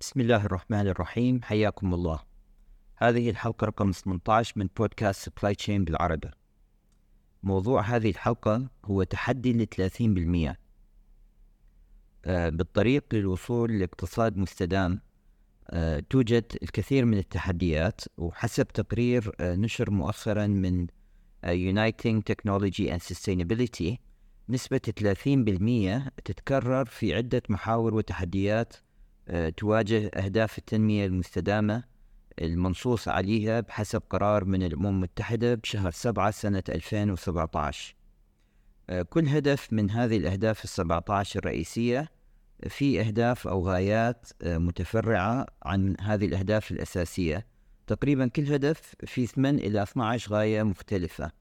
بسم 0.00 0.20
الله 0.20 0.46
الرحمن 0.46 0.88
الرحيم 0.88 1.42
حياكم 1.42 1.94
الله 1.94 2.20
هذه 2.96 3.30
الحلقة 3.30 3.64
رقم 3.64 3.92
18 3.92 4.52
من 4.56 4.68
بودكاست 4.76 5.24
سبلاي 5.24 5.54
تشين 5.54 5.84
بالعربي 5.84 6.30
موضوع 7.42 7.82
هذه 7.82 8.10
الحلقة 8.10 8.68
هو 8.84 9.02
تحدي 9.02 9.52
للثلاثين 9.52 10.14
بالمئة 10.14 10.56
آه، 12.24 12.48
بالطريق 12.48 13.04
للوصول 13.12 13.78
لاقتصاد 13.78 14.36
مستدام 14.36 15.00
توجد 16.10 16.44
الكثير 16.62 17.04
من 17.04 17.18
التحديات 17.18 18.00
وحسب 18.18 18.66
تقرير 18.66 19.32
نشر 19.40 19.90
مؤخرا 19.90 20.46
من 20.46 20.86
Uniting 21.44 22.22
Technology 22.22 22.88
and 22.90 23.02
Sustainability 23.02 23.98
نسبة 24.52 24.80
30% 24.80 26.10
تتكرر 26.24 26.84
في 26.84 27.14
عدة 27.14 27.42
محاور 27.48 27.94
وتحديات 27.94 28.76
تواجه 29.56 30.06
أهداف 30.06 30.58
التنمية 30.58 31.06
المستدامة 31.06 31.84
المنصوص 32.42 33.08
عليها 33.08 33.60
بحسب 33.60 34.02
قرار 34.10 34.44
من 34.44 34.62
الأمم 34.62 34.86
المتحدة 34.86 35.54
بشهر 35.54 35.90
سبعة 35.90 36.30
سنة 36.30 36.62
2017 36.68 37.94
آه، 38.90 39.02
كل 39.02 39.28
هدف 39.28 39.72
من 39.72 39.90
هذه 39.90 40.16
الأهداف 40.16 40.64
السبعة 40.64 41.04
عشر 41.08 41.40
الرئيسية 41.40 42.08
في 42.68 43.00
أهداف 43.00 43.48
أو 43.48 43.68
غايات 43.68 44.28
آه، 44.42 44.58
متفرعة 44.58 45.46
عن 45.62 45.96
هذه 46.00 46.26
الأهداف 46.26 46.70
الأساسية. 46.70 47.46
تقريبا 47.86 48.26
كل 48.26 48.52
هدف 48.52 48.94
في 49.06 49.26
8 49.26 49.58
إلى 49.66 49.82
12 49.82 50.32
غاية 50.32 50.62
مختلفة. 50.62 51.32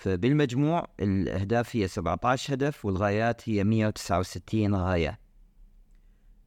فبالمجموع 0.00 0.88
الأهداف 1.00 1.76
هي 1.76 1.88
17 1.88 2.54
هدف 2.54 2.84
والغايات 2.84 3.48
هي 3.48 3.64
169 3.64 4.74
غاية. 4.74 5.20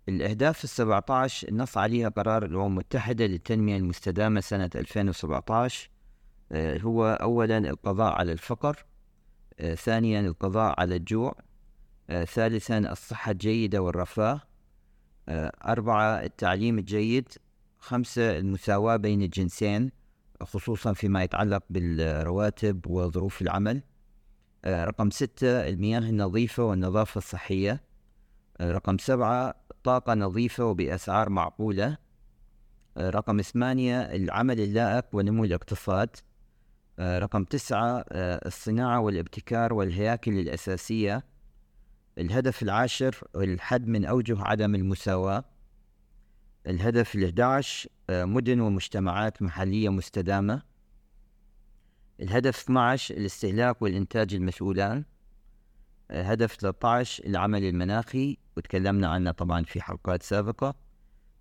الأهداف 0.10 0.64
السبعة 0.64 1.06
عشر 1.10 1.54
نص 1.54 1.78
عليها 1.78 2.10
قرار 2.10 2.45
الأمم 2.45 2.66
المتحدة 2.66 3.26
للتنمية 3.26 3.78
المستدامة 3.78 4.42
سنة 4.42 4.70
2017 4.76 5.90
آه، 6.52 6.78
هو 6.78 7.06
أولا 7.22 7.58
القضاء 7.58 8.14
على 8.14 8.32
الفقر 8.32 8.86
آه، 9.60 9.76
ثانيا 9.76 10.20
القضاء 10.20 10.80
على 10.80 10.95
الجوع 10.95 11.36
آه، 12.10 12.23
ثالثا 12.23 12.78
الصحة 12.78 13.32
الجيدة 13.32 13.82
والرفاه 13.82 14.42
أربعة 15.66 16.23
التعليم 16.23 16.80
الجيد 16.80 17.30
خمسة 17.80 18.38
المساواة 18.38 18.95
بين 18.95 19.22
الجنسين 19.22 19.92
خصوصا 20.44 20.94
فيما 20.94 21.23
يتعلق 21.23 21.63
بالرواتب 21.69 22.88
وظروف 22.88 23.41
العمل. 23.41 23.81
رقم 24.66 25.09
ستة 25.09 25.67
المياه 25.69 25.99
النظيفة 25.99 26.63
والنظافة 26.63 27.17
الصحية 27.17 27.83
رقم 28.61 28.97
سبعة 28.97 29.55
طاقة 29.83 30.14
نظيفة 30.14 30.66
وبأسعار 30.66 31.30
معقولة. 31.30 31.97
آه، 32.97 33.09
رقم 33.09 33.41
ثمانية 33.41 34.02
العمل 34.02 34.59
اللائق 34.59 35.05
ونمو 35.14 35.44
الاقتصاد. 35.44 36.09
آه، 36.99 37.19
رقم 37.19 37.44
تسعة 37.44 38.05
آه، 38.11 38.47
الصناعة 38.47 38.99
والابتكار 38.99 39.73
والهياكل 39.73 40.39
الأساسية. 40.39 41.25
الهدف 42.17 42.64
العاشر 42.64 43.16
الحد 43.36 43.88
من 43.88 44.05
أوجه 44.05 44.38
عدم 44.39 44.75
المساواة. 44.75 45.45
الهدف 46.67 47.16
الأحداش 47.16 47.89
مدن 48.09 48.59
ومجتمعات 48.59 49.42
محلية 49.42 49.89
مستدامة. 49.89 50.61
الهدف 52.20 52.59
12 52.59 53.17
الاستهلاك 53.17 53.81
والإنتاج 53.81 54.33
المسؤولان. 54.33 55.03
هدف 56.11 56.55
13 56.55 57.25
العمل 57.25 57.64
المناخي. 57.64 58.38
وتكلمنا 58.58 59.08
عنه 59.08 59.31
طبعا 59.31 59.64
في 59.64 59.81
حلقات 59.81 60.23
سابقة. 60.23 60.75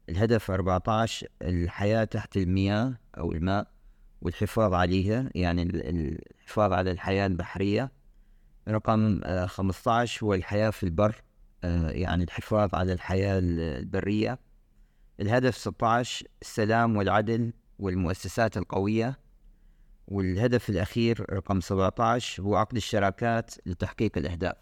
الهدف 0.08 0.50
14 0.50 1.28
الحياة 1.42 2.04
تحت 2.04 2.36
المياه 2.36 2.98
أو 3.18 3.32
الماء 3.32 3.66
والحفاظ 4.22 4.74
عليها 4.74 5.30
يعني 5.34 5.62
الحفاظ 5.62 6.72
على 6.72 6.90
الحياة 6.90 7.26
البحرية. 7.26 7.92
رقم 8.68 9.20
15 9.46 10.24
هو 10.26 10.34
الحياة 10.34 10.70
في 10.70 10.82
البر 10.82 11.22
آه، 11.64 11.90
يعني 11.90 12.24
الحفاظ 12.24 12.74
على 12.74 12.92
الحياة 12.92 13.38
البرية. 13.38 14.38
الهدف 15.20 15.56
16 15.56 16.26
السلام 16.42 16.96
والعدل 16.96 17.52
والمؤسسات 17.78 18.56
القوية. 18.56 19.18
والهدف 20.08 20.70
الأخير 20.70 21.26
رقم 21.30 21.60
17 21.60 22.42
هو 22.42 22.56
عقد 22.56 22.76
الشراكات 22.76 23.54
لتحقيق 23.66 24.18
الأهداف. 24.18 24.56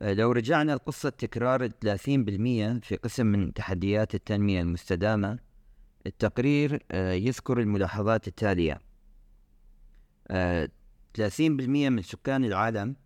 لو 0.00 0.32
رجعنا 0.32 0.72
لقصة 0.72 1.08
تكرار 1.08 1.64
الثلاثين 1.64 2.24
بالمية 2.24 2.80
في 2.82 2.96
قسم 2.96 3.26
من 3.26 3.52
تحديات 3.52 4.14
التنمية 4.14 4.60
المستدامة 4.60 5.38
التقرير 6.06 6.84
آه، 6.90 7.12
يذكر 7.12 7.60
الملاحظات 7.60 8.28
التالية. 8.28 8.80
آه، 10.28 10.68
ثلاثين 11.14 11.56
بالمية 11.56 11.88
من 11.88 12.02
سكان 12.02 12.44
العالم 12.44 12.96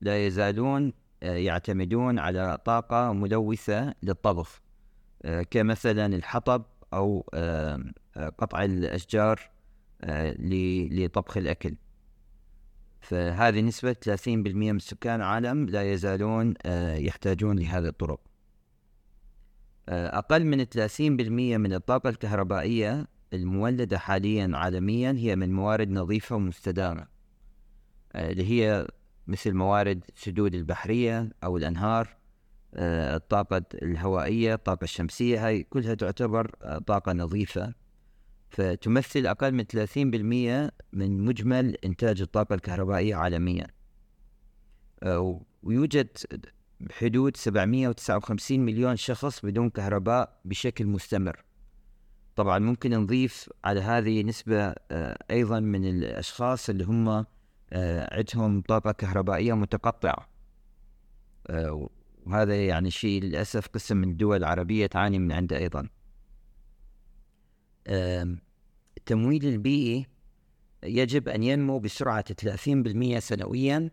لا 0.00 0.26
يزالون 0.26 0.92
آه، 1.22 1.36
يعتمدون 1.36 2.18
على 2.18 2.58
طاقة 2.64 3.12
ملوثة 3.12 3.94
للطبخ. 4.02 4.60
كمثلا 5.50 6.06
الحطب 6.06 6.64
أو 6.92 7.26
قطع 8.38 8.64
الأشجار 8.64 9.50
لطبخ 10.90 11.36
الأكل. 11.36 11.74
فهذه 13.00 13.60
نسبة 13.60 13.92
30% 13.92 14.28
من 14.72 14.78
سكان 14.78 15.20
العالم 15.20 15.66
لا 15.66 15.92
يزالون 15.92 16.54
آه، 16.66 16.94
يحتاجون 16.94 17.58
لهذه 17.58 17.88
الطرق. 17.88 18.20
آه، 19.88 20.18
أقل 20.18 20.44
من 20.44 20.64
30% 20.64 21.56
من 21.56 21.72
الطاقة 21.72 22.08
الكهربائية 22.08 23.06
المولدة 23.32 23.98
حاليا 23.98 24.50
عالميا 24.54 25.12
هي 25.12 25.36
من 25.36 25.52
موارد 25.52 25.90
نظيفة 25.90 26.36
ومستدامة 26.36 27.06
آه، 28.12 28.30
اللي 28.30 28.50
هي 28.50 28.86
مثل 29.26 29.52
موارد 29.52 30.04
السدود 30.16 30.54
البحرية 30.54 31.30
أو 31.44 31.56
الأنهار. 31.56 32.19
الطاقة 32.74 33.62
الهوائية 33.74 34.54
الطاقة 34.54 34.84
الشمسية 34.84 35.46
هاي 35.46 35.62
كلها 35.62 35.94
تعتبر 35.94 36.50
طاقة 36.86 37.12
نظيفة. 37.12 37.74
فتمثل 38.50 39.26
أقل 39.26 39.52
من 39.52 39.64
30% 39.64 40.70
من 40.92 41.24
مجمل 41.24 41.76
إنتاج 41.84 42.20
الطاقة 42.20 42.54
الكهربائية 42.54 43.14
عالميا. 43.14 43.66
آه، 45.02 45.40
ويوجد 45.62 46.08
بحدود 46.80 47.36
759 47.36 48.60
مليون 48.60 48.96
شخص 48.96 49.46
بدون 49.46 49.70
كهرباء 49.70 50.40
بشكل 50.44 50.86
مستمر. 50.86 51.44
طبعا 52.36 52.58
ممكن 52.58 52.90
نضيف 52.90 53.50
على 53.64 53.80
هذه 53.80 54.22
نسبة 54.22 54.74
آه، 54.90 55.18
أيضا 55.30 55.60
من 55.60 55.84
الأشخاص 55.84 56.68
اللي 56.68 56.84
هم 56.84 57.08
آه، 57.72 58.16
عندهم 58.16 58.60
طاقة 58.60 58.92
كهربائية 58.92 59.52
متقطعة. 59.54 60.28
وهذا 62.26 62.66
يعني 62.66 62.90
شيء 62.90 63.22
للأسف 63.22 63.66
قسم 63.66 63.96
من 63.96 64.10
الدول 64.10 64.36
العربية 64.36 64.86
تعاني 64.86 65.18
من 65.18 65.32
عنده 65.32 65.58
أيضا. 65.58 65.88
التمويل 68.96 69.46
البيئي 69.46 70.06
يجب 70.84 71.28
أن 71.28 71.42
ينمو 71.42 71.78
بسرعة 71.78 72.24
30% 72.44 73.18
سنويا 73.18 73.90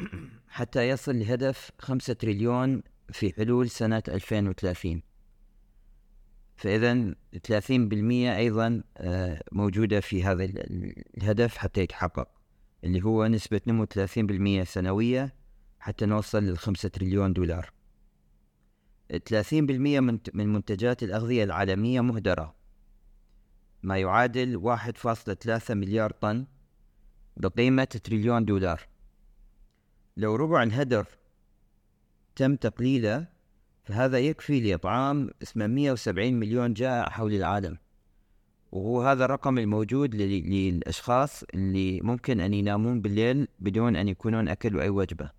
حتى 0.48 0.88
يصل 0.88 1.18
لهدف 1.18 1.70
5 1.78 2.12
تريليون 2.12 2.82
في 3.12 3.32
حلول 3.32 3.70
سنة 3.70 4.02
2030 4.08 5.02
فإذا 6.56 7.14
30% 7.48 7.50
أيضا 8.12 8.82
آه، 8.96 9.42
موجودة 9.52 10.00
في 10.00 10.24
هذا 10.24 10.44
الهدف 10.44 11.56
حتى 11.56 11.80
يتحقق 11.80 12.28
اللي 12.84 13.04
هو 13.04 13.26
نسبة 13.26 13.60
نمو 13.66 13.86
30% 13.86 14.62
سنوية. 14.64 15.34
حتى 15.86 16.06
نوصل 16.06 16.42
للخمسة 16.44 16.88
تريليون 16.88 17.32
دولار. 17.32 17.70
30% 19.28 19.52
من 20.34 20.52
منتجات 20.52 21.02
الأغذية 21.02 21.44
العالمية 21.44 22.00
مهدرة. 22.00 22.54
ما 23.82 23.98
يعادل 23.98 24.56
1.3 24.56 25.74
مليار 25.74 26.10
طن 26.10 26.46
بقيمة 27.36 27.84
تريليون 27.84 28.44
دولار. 28.44 28.82
لو 30.16 30.34
ربع 30.34 30.62
الهدر 30.62 31.06
تم 32.36 32.56
تقليله 32.56 33.26
فهذا 33.84 34.18
يكفي 34.18 34.60
لإطعام 34.60 35.30
870 35.44 36.34
مليون 36.34 36.74
جائع 36.74 37.08
حول 37.08 37.34
العالم. 37.34 37.78
وهو 38.72 39.02
هذا 39.02 39.24
الرقم 39.24 39.58
الموجود 39.58 40.14
للأشخاص 40.14 41.42
اللي 41.42 42.00
ممكن 42.00 42.40
أن 42.40 42.54
ينامون 42.54 43.00
بالليل 43.00 43.48
بدون 43.58 43.96
أن 43.96 44.08
يكونون 44.08 44.48
أكلوا 44.48 44.82
أي 44.82 44.88
وجبة. 44.88 45.35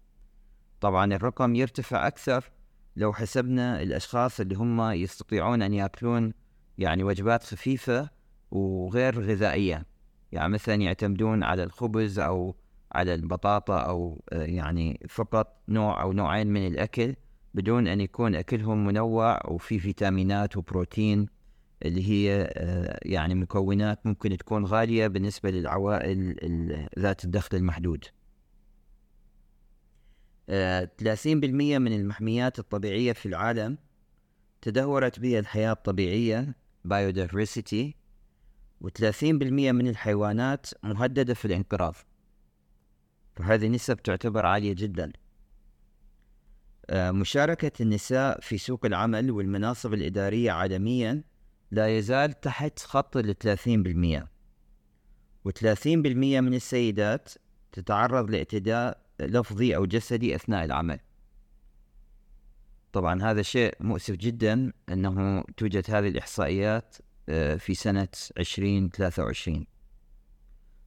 طبعا 0.81 1.13
الرقم 1.13 1.56
يرتفع 1.56 2.07
أكثر 2.07 2.51
لو 2.95 3.13
حسبنا 3.13 3.81
الأشخاص 3.81 4.39
اللي 4.39 4.56
هم 4.56 4.81
يستطيعون 4.81 5.62
أن 5.62 5.74
يأكلون 5.74 6.33
يعني 6.77 7.03
وجبات 7.03 7.44
خفيفة 7.44 8.09
وغير 8.51 9.21
غذائية. 9.21 9.85
يعني 10.31 10.53
مثلا 10.53 10.75
يعتمدون 10.75 11.44
على 11.44 11.63
الخبز 11.63 12.19
أو 12.19 12.56
على 12.91 13.13
البطاطا 13.13 13.79
أو 13.79 14.24
آه، 14.29 14.44
يعني 14.44 15.00
فقط 15.09 15.62
نوع 15.69 16.01
أو 16.01 16.13
نوعين 16.13 16.47
من 16.47 16.68
الأكل 16.68 17.15
بدون 17.53 17.88
أن 17.88 18.01
يكون 18.01 18.35
أكلهم 18.35 18.85
منوع 18.85 19.39
وفي 19.47 19.79
فيتامينات 19.79 20.57
وبروتين 20.57 21.27
اللي 21.85 22.09
هي 22.09 22.50
آه، 22.53 23.00
يعني 23.01 23.35
مكونات 23.35 24.06
ممكن 24.06 24.38
تكون 24.38 24.65
غالية 24.65 25.07
بالنسبة 25.07 25.50
للعوائل 25.50 26.35
ذات 27.00 27.25
الدخل 27.25 27.57
المحدود. 27.57 28.06
30% 30.48 30.50
من 31.78 31.94
المحميات 31.94 32.60
الطبيعية 32.60 33.14
في 33.14 33.26
العالم 33.26 33.78
تدهورت 34.62 35.20
بها 35.20 35.40
الحياة 35.40 35.72
الطبيعية 35.72 36.56
biodiversity 36.88 37.94
و30% 38.84 39.24
من 39.24 39.88
الحيوانات 39.88 40.68
مهددة 40.84 41.34
في 41.34 41.46
الانقراض. 41.46 41.96
فهذه 43.36 43.68
نسب 43.68 43.98
تعتبر 43.98 44.46
عالية 44.46 44.74
جدا. 44.74 45.12
آه، 46.90 47.12
مشاركة 47.12 47.72
النساء 47.82 48.40
في 48.40 48.58
سوق 48.58 48.86
العمل 48.86 49.32
والمناصب 49.32 49.94
الإدارية 49.94 50.52
عالميا 50.52 51.24
لا 51.72 51.98
يزال 51.98 52.40
تحت 52.40 52.80
خط 52.80 53.18
الثلاثين 53.18 53.84
بالمئة 53.84 54.28
وثلاثين 55.46 56.02
بالمئة 56.02 56.42
من 56.42 56.54
السيدات 56.54 57.30
تتعرض 57.72 58.30
لإعتداء 58.32 59.06
لفظي 59.19 59.75
أو 59.75 59.86
جسدي 59.86 60.36
أثناء 60.36 60.66
العمل. 60.66 61.00
طبعا 62.94 63.24
هذا 63.24 63.42
شيء 63.42 63.75
مؤسف 63.80 64.16
جدا 64.16 64.74
أنه 64.90 65.44
توجد 65.58 65.92
هذه 65.92 66.08
الإحصائيات 66.08 66.96
آه، 67.30 67.56
في 67.56 67.75
سنة 67.75 68.08
عشرين 68.38 68.90
ثلاثة 68.90 69.24
وعشرين. 69.24 69.68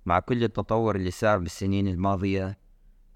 مع 0.07 0.19
كل 0.21 0.45
التطور 0.45 0.97
اللي 0.97 1.11
صار 1.11 1.39
بالسنين 1.39 1.89
الماضية 1.89 2.59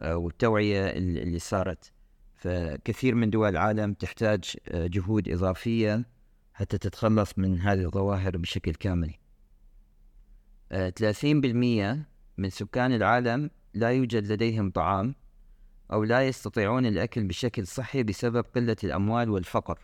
آه، 0.03 0.17
والتوعية 0.17 0.87
اللي 0.87 1.39
صارت. 1.39 1.93
فكثير 2.37 3.15
من 3.15 3.31
دول 3.31 3.49
العالم 3.49 3.95
تحتاج 3.95 4.57
آه، 4.69 4.87
جهود 4.87 5.29
إضافية 5.29 6.05
حتى 6.55 6.79
تتخلص 6.79 7.39
من 7.39 7.61
هذه 7.61 7.85
الظواهر 7.85 8.37
بشكل 8.37 8.75
كامل. 8.75 9.15
ثلاثين 10.71 11.41
بالمية 11.41 12.09
من 12.39 12.51
سكان 12.51 12.93
العالم 12.93 13.51
لا 13.75 13.89
يوجد 13.89 14.33
لديهم 14.33 14.71
طعام 14.71 15.15
أو 15.93 16.05
لا 16.05 16.29
يستطيعون 16.29 16.87
الأكل 16.87 17.25
بشكل 17.25 17.67
صحي 17.67 18.03
بسبب 18.03 18.45
قلة 18.55 18.77
الأموال 18.85 19.31
والفقر. 19.31 19.79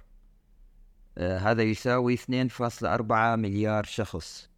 آه 1.18 1.38
هذا 1.38 1.62
يساوي 1.62 2.16
2.4 2.16 3.36
مليار 3.36 3.84
شخص. 3.84 4.50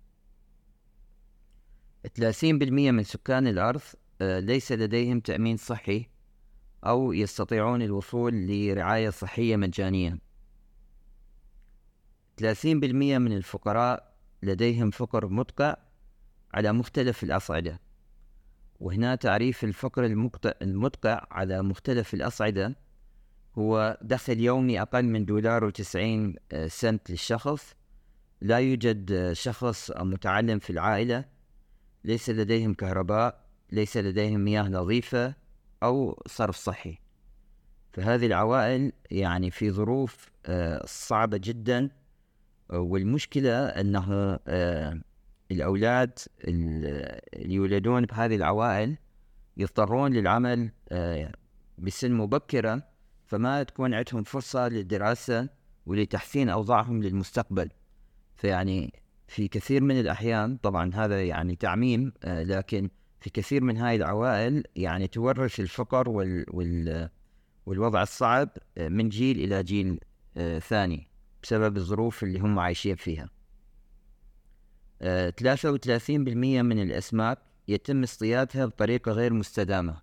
30% 2.18 2.90
من 2.90 3.02
سكان 3.02 3.46
الأرض 3.46 3.80
آه 4.20 4.40
ليس 4.40 4.72
لديهم 4.72 5.20
تأمين 5.20 5.56
صحي 5.56 6.06
أو 6.86 7.12
يستطيعون 7.12 7.82
الوصول 7.82 8.34
لرعاية 8.34 9.10
صحية 9.10 9.56
مجانية. 9.56 10.18
30% 12.36 13.18
من 13.18 13.32
الفقراء 13.32 14.14
لديهم 14.42 14.90
فقر 14.90 15.28
مدقع 15.28 15.76
على 16.54 16.72
مختلف 16.72 17.22
الأصعدة. 17.22 17.80
وهنا 18.82 19.14
تعريف 19.14 19.64
الفقر 19.64 20.04
المدقع 20.62 21.26
على 21.30 21.62
مختلف 21.62 22.14
الأصعدة. 22.14 22.76
هو 23.58 23.98
دخل 24.02 24.40
يومي 24.40 24.82
أقل 24.82 25.04
من 25.04 25.24
دولار 25.24 25.64
وتسعين 25.64 26.34
آه، 26.52 26.66
سنت 26.66 27.10
للشخص. 27.10 27.74
لا 28.40 28.58
يوجد 28.58 29.12
آه، 29.12 29.32
شخص 29.32 29.90
متعلم 29.96 30.58
في 30.58 30.70
العائلة. 30.70 31.24
ليس 32.04 32.30
لديهم 32.30 32.74
كهرباء 32.74 33.44
ليس 33.72 33.96
لديهم 33.96 34.40
مياه 34.40 34.62
نظيفة 34.62 35.34
أو 35.82 36.22
صرف 36.26 36.56
صحي. 36.56 36.98
فهذه 37.92 38.26
العوائل 38.26 38.92
يعني 39.10 39.50
في 39.50 39.70
ظروف 39.70 40.30
آه، 40.46 40.86
صعبة 40.86 41.36
جدا. 41.36 41.90
والمشكلة 42.70 43.66
أنه 43.66 44.38
الأولاد 45.52 46.18
اللي 46.44 47.20
يولدون 47.36 48.04
بهذه 48.04 48.36
العوائل 48.36 48.96
يضطرون 49.56 50.12
للعمل 50.12 50.70
بسن 51.78 52.12
مبكرة 52.12 52.82
فما 53.26 53.62
تكون 53.62 53.94
عندهم 53.94 54.22
فرصة 54.22 54.68
للدراسة 54.68 55.48
ولتحسين 55.86 56.48
أوضاعهم 56.48 57.02
للمستقبل. 57.02 57.68
فيعني 58.34 58.92
في 59.28 59.48
كثير 59.48 59.82
من 59.82 60.00
الأحيان 60.00 60.56
طبعا 60.56 60.90
هذا 60.94 61.22
يعني 61.24 61.56
تعميم 61.56 62.12
آه، 62.24 62.42
لكن 62.42 62.90
في 63.20 63.30
كثير 63.30 63.64
من 63.64 63.76
هاي 63.76 63.96
العوائل 63.96 64.64
يعني 64.76 65.06
تورث 65.06 65.60
الفقر 65.60 66.08
وال 66.08 66.44
وال 66.50 67.08
والوضع 67.66 68.02
الصعب 68.02 68.48
آه، 68.78 68.88
من 68.88 69.08
جيل 69.08 69.40
إلى 69.40 69.62
جيل 69.62 70.00
آه، 70.36 70.58
ثاني 70.58 71.08
بسبب 71.42 71.76
الظروف 71.76 72.22
اللي 72.22 72.38
هم 72.38 72.58
عايشين 72.58 72.96
فيها. 72.96 73.28
ثلاثة 75.30 75.70
وثلاثين 75.70 76.24
بالمية 76.24 76.62
من 76.62 76.82
الأسماك 76.82 77.38
يتم 77.68 78.02
اصطيادها 78.02 78.66
بطريقة 78.66 79.12
غير 79.12 79.32
مستدامة. 79.32 79.96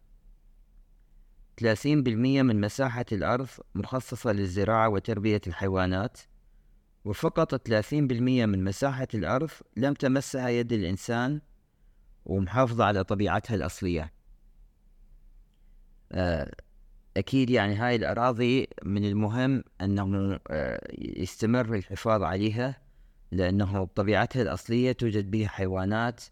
30% 1.61 2.43
من 2.43 2.61
مساحة 2.61 3.05
الأرض 3.11 3.47
مخصصة 3.75 4.31
للزراعة 4.31 4.89
وتربية 4.89 5.41
الحيوانات 5.47 6.17
وفقط 7.05 7.55
30% 7.55 7.93
من 8.45 8.63
مساحة 8.63 9.07
الأرض 9.13 9.49
لم 9.77 9.93
تمسها 9.93 10.49
يد 10.49 10.73
الإنسان 10.73 11.41
ومحافظة 12.25 12.85
على 12.85 13.03
طبيعتها 13.03 13.55
الأصلية. 13.55 14.13
آه، 16.11 16.51
أكيد 17.17 17.49
يعني 17.49 17.75
هاي 17.75 17.95
الأراضي 17.95 18.67
من 18.83 19.05
المهم 19.05 19.63
أنه 19.81 20.39
آه، 20.47 20.87
يستمر 20.97 21.75
الحفاظ 21.75 22.23
عليها. 22.23 22.88
لأنه 23.31 23.83
بطبيعتها 23.83 24.41
الأصلية 24.41 24.91
توجد 24.91 25.31
بها 25.31 25.47
حيوانات 25.47 26.23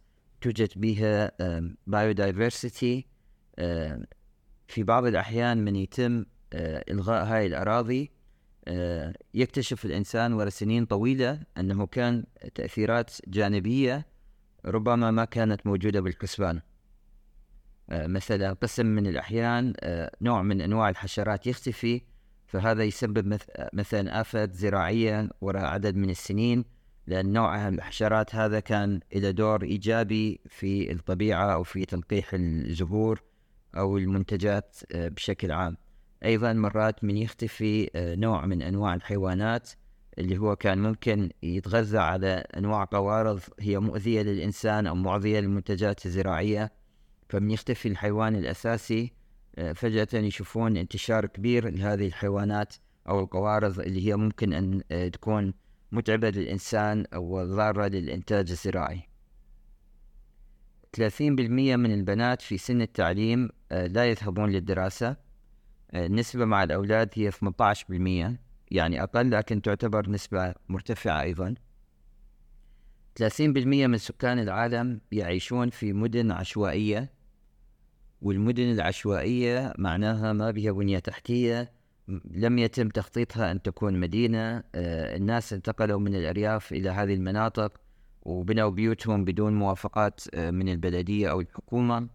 توجد 0.41 0.69
بها 0.75 1.31
بايودايفرسيتي 1.87 3.07
في 4.67 4.83
بعض 4.83 5.05
الأحيان 5.05 5.65
من 5.65 5.75
يتم 5.75 6.25
آه، 6.53 6.83
إلغاء 6.89 7.25
هاي 7.25 7.45
الأراضي. 7.45 8.11
آه، 8.67 9.13
يكتشف 9.33 9.85
الإنسان 9.85 10.33
ورا 10.33 10.49
سنين 10.49 10.85
طويلة 10.85 11.39
أنه 11.57 11.85
كان 11.85 12.25
تأثيرات 12.55 13.13
جانبية 13.27 14.07
ربما 14.65 15.11
ما 15.11 15.25
كانت 15.25 15.67
موجودة 15.67 16.01
بالكسبان 16.01 16.61
آه، 17.89 18.07
مثلا 18.07 18.53
قسم 18.53 18.85
من 18.85 19.07
الأحيان 19.07 19.73
نوع 20.21 20.41
من 20.41 20.61
أنواع 20.61 20.89
الحشرات 20.89 21.47
يختفي 21.47 22.01
فهذا 22.47 22.83
يسبب 22.83 23.39
مثلا 23.73 24.21
آفات 24.21 24.53
زراعية 24.53 25.29
وراء 25.41 25.65
عدد 25.65 25.95
من 25.95 26.09
السنين. 26.09 26.65
لأن 27.07 27.33
نوع 27.33 27.67
الحشرات 27.67 28.35
هذا 28.35 28.59
كان 28.59 28.99
له 29.15 29.31
دور 29.31 29.63
إيجابي 29.63 30.39
في 30.49 30.91
الطبيعة 30.91 31.53
أو 31.53 31.63
في 31.63 31.85
تلقيح 31.85 32.29
الزهور 32.33 33.21
أو 33.77 33.97
المنتجات 33.97 34.77
آه، 34.91 35.07
بشكل 35.07 35.51
عام. 35.51 35.77
أيضا 36.25 36.53
مرات 36.53 37.03
من 37.03 37.17
يختفي 37.17 37.89
آه، 37.95 38.15
نوع 38.15 38.45
من 38.45 38.61
أنواع 38.61 38.95
الحيوانات 38.95 39.69
اللي 40.19 40.37
هو 40.37 40.55
كان 40.55 40.77
ممكن 40.81 41.29
يتغذى 41.43 41.97
على 41.97 42.29
أنواع 42.57 42.83
قوارض 42.83 43.39
هي 43.59 43.79
مؤذية 43.79 44.21
للإنسان 44.21 44.87
أو 44.87 44.95
مؤذية 44.95 45.39
للمنتجات 45.39 46.05
الزراعية. 46.05 46.71
فمن 47.29 47.51
يختفي 47.51 47.87
الحيوان 47.87 48.35
الأساسي 48.35 49.13
آه، 49.55 49.73
فجأة 49.73 50.07
يشوفون 50.13 50.77
انتشار 50.77 51.25
كبير 51.25 51.69
لهذه 51.69 52.07
الحيوانات 52.07 52.75
أو 53.09 53.19
القوارض 53.19 53.79
اللي 53.79 54.07
هي 54.07 54.15
ممكن 54.15 54.53
أن 54.53 54.81
تكون 55.11 55.53
متعبة 55.91 56.29
للإنسان 56.29 57.05
أو 57.13 57.45
ضارة 57.45 57.87
للإنتاج 57.87 58.51
الزراعي. 58.51 59.01
30% 60.93 61.75
من 61.75 61.93
البنات 61.93 62.41
في 62.41 62.57
سن 62.57 62.81
التعليم 62.81 63.49
آه، 63.71 63.87
لا 63.87 64.05
يذهبون 64.05 64.49
للدراسة. 64.49 65.15
آه، 65.91 66.05
النسبة 66.05 66.45
مع 66.45 66.63
الأولاد 66.63 67.09
هي 67.13 67.31
18% 67.31 68.39
يعني 68.71 69.03
أقل 69.03 69.31
لكن 69.31 69.61
تعتبر 69.61 70.09
نسبة 70.09 70.53
مرتفعة 70.69 71.21
أيضا. 71.21 71.55
30% 73.15 73.87
من 73.87 73.97
سكان 73.97 74.39
العالم 74.39 75.01
يعيشون 75.11 75.69
في 75.69 75.93
مدن 75.93 76.31
عشوائية 76.31 77.17
والمدن 78.21 78.71
العشوائية 78.71 79.73
معناها 79.77 80.33
ما 80.33 80.51
بها 80.51 80.71
بنية 80.71 80.99
تحتية 80.99 81.71
لم 82.25 82.59
يتم 82.59 82.89
تخطيطها 82.89 83.51
أن 83.51 83.61
تكون 83.61 83.99
مدينة. 83.99 84.63
آه، 84.75 85.15
الناس 85.15 85.53
انتقلوا 85.53 85.99
من 85.99 86.15
الأرياف 86.15 86.71
إلى 86.71 86.89
هذه 86.89 87.13
المناطق 87.13 87.81
وبنوا 88.21 88.69
بيوتهم 88.69 89.25
بدون 89.25 89.53
موافقات 89.53 90.21
آه، 90.33 90.51
من 90.51 90.69
البلدية 90.69 91.31
أو 91.31 91.41
الحكومة. 91.41 92.07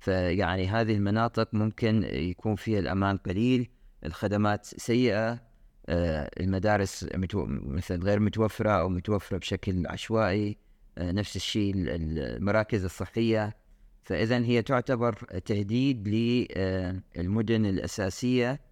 فيعني 0.00 0.68
هذه 0.68 0.94
المناطق 0.94 1.48
ممكن 1.54 2.02
يكون 2.04 2.56
فيها 2.56 2.78
الأمان 2.78 3.16
قليل 3.16 3.70
الخدمات 4.04 4.64
سيئة 4.66 5.40
آه، 5.88 6.30
المدارس 6.40 7.06
مثلا 7.14 8.04
غير 8.04 8.20
متوفرة 8.20 8.70
أو 8.70 8.88
متوفرة 8.88 9.38
بشكل 9.38 9.86
عشوائي. 9.86 10.56
نفس 10.98 11.36
الشيء 11.36 11.72
المراكز 11.76 12.84
الصحية. 12.84 13.56
فإذا 14.02 14.38
هي 14.38 14.62
تعتبر 14.62 15.14
تهديد 15.44 16.08
للمدن 16.08 17.66
الأساسية. 17.66 18.65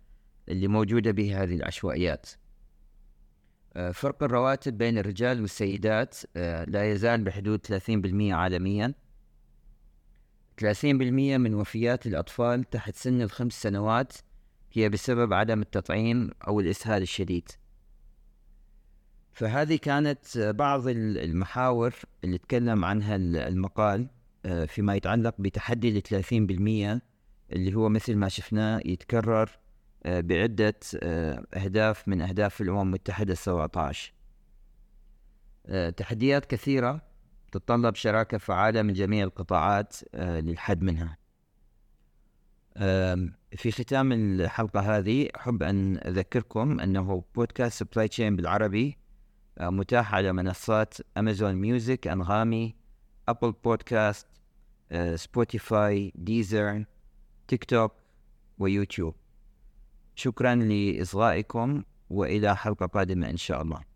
اللي 0.49 0.69
موجودة 0.69 1.11
بها 1.11 1.43
هذه 1.43 1.55
العشوائيات. 1.55 2.31
آه، 3.77 3.91
فرق 3.91 4.23
الرواتب 4.23 4.79
بين 4.79 4.99
الرجال 4.99 5.41
والسيدات 5.41 6.17
آه، 6.37 6.65
لا 6.65 6.93
يزال 6.93 7.25
بحدود 7.25 7.67
30% 7.67 8.35
عالميا. 8.35 8.95
30% 10.57 11.39
من 11.39 11.55
وفيات 11.55 12.07
الأطفال 12.07 12.65
تحت 12.65 12.95
سن 12.95 13.23
الخمس 13.23 13.63
سنوات 13.63 14.13
هي 14.73 14.89
بسبب 14.89 15.33
عدم 15.33 15.63
التطعيم 15.63 16.31
أو 16.49 16.61
الإسهال 16.61 17.03
الشديد. 17.03 17.49
فهذه 19.33 19.77
كانت 19.77 20.39
بعض 20.39 20.89
المحاور 20.89 21.95
اللي 22.25 22.39
تكلم 22.39 22.85
عنها 22.85 23.17
المقال 23.17 24.09
آه، 24.47 24.65
فيما 24.65 24.95
يتعلق 24.95 25.35
بتحدي 25.39 25.99
الثلاثين 25.99 26.47
بالمية 26.47 27.03
اللي 27.53 27.75
هو 27.75 27.89
مثل 27.89 28.17
ما 28.17 28.29
شفناه 28.29 28.81
يتكرر 28.85 29.43
آه، 29.43 29.64
بعدة 30.07 30.75
آه، 31.03 31.47
أهداف 31.55 32.09
من 32.09 32.23
أهداف 32.23 32.61
الأمم 32.61 32.81
المتحدة 32.81 33.33
السبعة 33.33 33.71
عشر 33.77 34.13
تحديات 35.97 36.47
كثيرة 36.47 37.03
تتطلب 37.53 37.95
شراكة 37.95 38.39
فعالة 38.39 38.83
من 38.83 38.93
جميع 38.93 39.25
القطاعات 39.25 39.97
للحد 40.15 40.83
منها. 40.83 41.19
في 43.57 43.71
ختام 43.71 44.13
الحلقة 44.13 44.81
هذه 44.81 45.29
أحب 45.37 45.63
أن 45.63 45.97
أذكركم 45.97 46.81
أنه 46.81 47.25
بودكاست 47.35 47.79
سبلاي 47.79 48.09
تشين 48.09 48.37
بالعربي 48.37 48.99
متاح 49.61 50.15
على 50.15 50.33
منصات 50.33 50.95
Amazon 51.17 51.55
Music 51.55 52.07
أنغامي 52.07 52.75
Apple 53.29 53.53
Podcasts 53.53 54.27
Spotify 55.15 56.13
Deezer 56.15 56.85
TikTok 57.49 57.65
و 57.65 57.93
YouTube. 58.59 59.15
شكرا 60.15 60.55
لإصغائكم 60.55 61.83
وإلى 62.11 62.57
حلقة 62.57 62.87
قادمة 62.87 63.31
إن 63.31 63.37
شاء 63.37 63.63
الله. 63.63 63.94